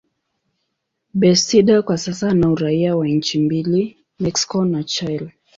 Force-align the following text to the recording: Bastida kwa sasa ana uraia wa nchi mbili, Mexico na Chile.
Bastida 1.13 1.81
kwa 1.81 1.97
sasa 1.97 2.29
ana 2.29 2.49
uraia 2.51 2.95
wa 2.95 3.07
nchi 3.07 3.39
mbili, 3.39 3.97
Mexico 4.19 4.65
na 4.65 4.83
Chile. 4.83 5.33